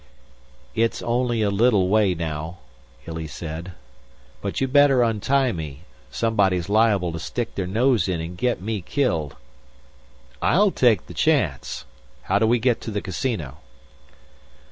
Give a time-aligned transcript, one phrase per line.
[0.73, 2.57] "It's only a little way now,"
[3.05, 3.73] Illy said.
[4.41, 5.81] "But you better untie me.
[6.09, 9.35] Somebody's liable to stick their nose in and get me killed."
[10.41, 11.85] "I'll take the chance.
[12.23, 13.57] How do we get to the casino?"